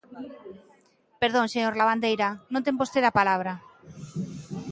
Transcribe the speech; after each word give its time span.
Perdón, 1.21 1.47
señor 1.53 1.73
Lavandeira, 1.75 2.29
non 2.53 2.65
ten 2.65 2.79
vostede 2.81 3.07
a 3.09 3.17
palabra. 3.19 3.53